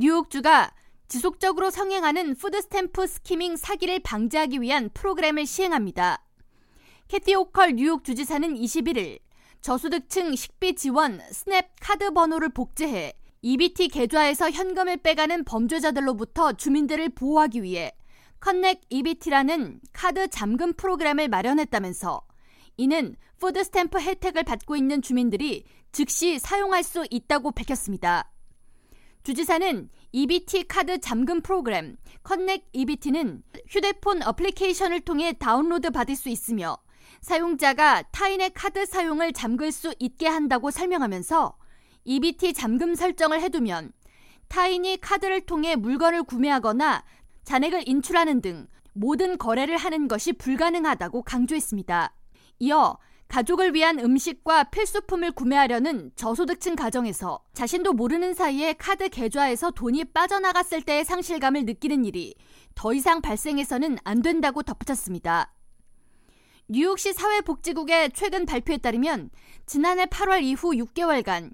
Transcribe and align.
뉴욕주가 0.00 0.70
지속적으로 1.08 1.70
성행하는 1.70 2.36
푸드스탬프 2.36 3.08
skimming 3.08 3.56
사기를 3.56 3.98
방지하기 3.98 4.60
위한 4.60 4.90
프로그램을 4.94 5.44
시행합니다. 5.44 6.24
캐시 7.08 7.34
호컬 7.34 7.72
뉴욕 7.72 8.04
주지사는 8.04 8.54
21일 8.54 9.18
저소득층 9.60 10.36
식비 10.36 10.76
지원 10.76 11.20
SNAP 11.32 11.72
카드 11.80 12.12
번호를 12.12 12.50
복제해 12.50 13.12
EBT 13.42 13.88
계좌에서 13.88 14.52
현금을 14.52 14.98
빼가는 14.98 15.42
범죄자들로부터 15.42 16.52
주민들을 16.52 17.08
보호하기 17.08 17.64
위해 17.64 17.90
Connect 18.38 18.82
EBT라는 18.90 19.80
카드 19.92 20.28
잠금 20.28 20.74
프로그램을 20.74 21.26
마련했다면서 21.26 22.22
이는 22.76 23.16
푸드 23.40 23.64
스탬프 23.64 23.98
혜택을 23.98 24.44
받고 24.44 24.76
있는 24.76 25.02
주민들이 25.02 25.64
즉시 25.90 26.38
사용할 26.38 26.84
수 26.84 27.04
있다고 27.10 27.50
밝혔습니다. 27.50 28.30
주지사는 29.22 29.90
EBT 30.12 30.68
카드 30.68 30.98
잠금 31.00 31.40
프로그램 31.42 31.96
Connect 32.22 32.66
EBT는 32.72 33.42
휴대폰 33.68 34.22
어플리케이션을 34.22 35.00
통해 35.00 35.32
다운로드 35.32 35.90
받을 35.90 36.16
수 36.16 36.28
있으며 36.28 36.78
사용자가 37.20 38.02
타인의 38.12 38.52
카드 38.54 38.86
사용을 38.86 39.32
잠글 39.32 39.72
수 39.72 39.94
있게 39.98 40.28
한다고 40.28 40.70
설명하면서 40.70 41.58
EBT 42.04 42.54
잠금 42.54 42.94
설정을 42.94 43.40
해두면 43.42 43.92
타인이 44.48 44.98
카드를 45.00 45.42
통해 45.42 45.76
물건을 45.76 46.22
구매하거나 46.22 47.04
잔액을 47.44 47.86
인출하는 47.86 48.40
등 48.40 48.66
모든 48.94 49.36
거래를 49.36 49.76
하는 49.76 50.08
것이 50.08 50.32
불가능하다고 50.32 51.22
강조했습니다. 51.22 52.14
이어 52.60 52.98
가족을 53.28 53.74
위한 53.74 54.00
음식과 54.00 54.64
필수품을 54.64 55.32
구매하려는 55.32 56.10
저소득층 56.16 56.76
가정에서 56.76 57.44
자신도 57.52 57.92
모르는 57.92 58.32
사이에 58.32 58.72
카드 58.72 59.08
계좌에서 59.10 59.70
돈이 59.70 60.06
빠져나갔을 60.06 60.82
때의 60.82 61.04
상실감을 61.04 61.66
느끼는 61.66 62.06
일이 62.06 62.34
더 62.74 62.94
이상 62.94 63.20
발생해서는 63.20 63.98
안 64.02 64.22
된다고 64.22 64.62
덧붙였습니다. 64.62 65.52
뉴욕시 66.68 67.12
사회복지국의 67.12 68.12
최근 68.12 68.46
발표에 68.46 68.78
따르면 68.78 69.30
지난해 69.66 70.06
8월 70.06 70.42
이후 70.42 70.72
6개월간 70.72 71.52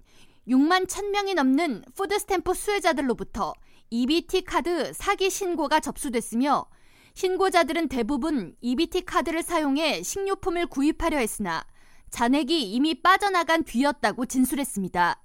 6만 0.48 0.86
1000명이 0.86 1.34
넘는 1.34 1.84
푸드스탬프 1.95 2.55
수혜자들로부터 2.55 3.52
EBT 3.91 4.42
카드 4.42 4.92
사기 4.92 5.30
신고가 5.30 5.80
접수됐으며 5.80 6.67
신고자들은 7.15 7.89
대부분 7.89 8.57
EBT 8.61 9.03
카드를 9.03 9.45
사용해 9.45 10.03
식료품을 10.03 10.67
구입하려 10.67 11.19
했으나 11.19 11.65
잔액이 12.11 12.73
이미 12.73 13.01
빠져나간 13.01 13.62
뒤였다고 13.62 14.27
진술했습니다. 14.27 15.23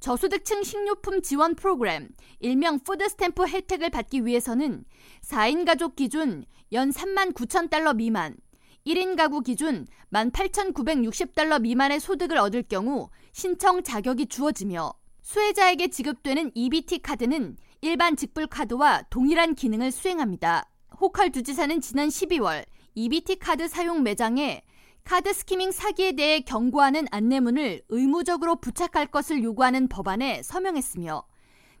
저소득층 0.00 0.64
식료품 0.64 1.22
지원 1.22 1.54
프로그램, 1.54 2.08
일명 2.40 2.80
푸드스탬프 2.80 3.46
혜택을 3.46 3.90
받기 3.90 4.26
위해서는 4.26 4.84
4인 5.22 5.64
가족 5.64 5.94
기준 5.94 6.44
연 6.72 6.90
3만 6.90 7.32
9천 7.32 7.70
달러 7.70 7.94
미만, 7.94 8.36
1인 8.84 9.16
가구 9.16 9.40
기준 9.40 9.86
18,960달러 10.12 11.60
미만의 11.60 12.00
소득을 12.00 12.38
얻을 12.38 12.64
경우 12.64 13.08
신청 13.32 13.82
자격이 13.82 14.26
주어지며 14.26 14.92
수혜자에게 15.22 15.88
지급되는 15.88 16.52
EBT 16.54 17.00
카드는 17.00 17.56
일반 17.82 18.16
직불 18.16 18.48
카드와 18.48 19.02
동일한 19.10 19.54
기능을 19.54 19.92
수행합니다. 19.92 20.68
호컬 21.00 21.30
주지사는 21.30 21.80
지난 21.80 22.08
12월 22.08 22.64
EBT 22.96 23.36
카드 23.36 23.68
사용 23.68 24.02
매장에 24.02 24.62
카드 25.04 25.32
skimming 25.32 25.70
사기에 25.70 26.12
대해 26.12 26.40
경고하는 26.40 27.06
안내문을 27.12 27.82
의무적으로 27.88 28.56
부착할 28.56 29.06
것을 29.06 29.44
요구하는 29.44 29.88
법안에 29.88 30.42
서명했으며 30.42 31.24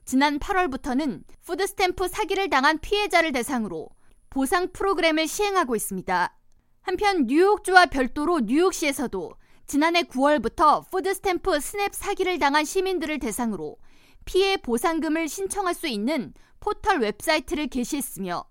지난 0.04 0.38
8월부터는 0.38 1.24
푸드스탬프 1.44 2.06
사기를 2.06 2.48
당한 2.48 2.78
피해자를 2.78 3.32
대상으로 3.32 3.88
보상 4.30 4.70
프로그램을 4.72 5.26
시행하고 5.26 5.74
있습니다. 5.74 6.38
한편 6.82 7.26
뉴욕주와 7.26 7.86
별도로 7.86 8.38
뉴욕시에서도 8.40 9.32
지난해 9.66 10.04
9월부터 10.04 10.88
푸드스탬프 10.90 11.58
SNAP 11.58 11.92
사기를 11.92 12.38
당한 12.38 12.64
시민들을 12.64 13.18
대상으로 13.18 13.78
피해 14.24 14.56
보상금을 14.56 15.28
신청할 15.28 15.74
수 15.74 15.88
있는 15.88 16.32
포털 16.60 17.00
웹사이트를 17.00 17.66
개시했으며 17.66 18.44